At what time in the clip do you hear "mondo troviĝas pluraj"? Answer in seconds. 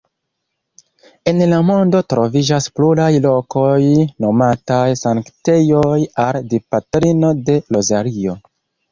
1.65-3.09